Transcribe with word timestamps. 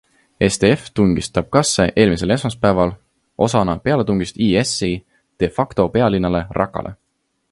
SDF 0.45 0.85
tungis 0.99 1.27
Tabqasse 1.35 1.85
eelmisel 2.03 2.33
esmaspäeval 2.35 2.95
osana 3.47 3.77
pealetungist 3.87 4.41
IS-i 4.47 4.91
de 5.43 5.51
facto 5.59 5.89
pealinnale 5.99 6.45
Raqqale. 6.61 6.95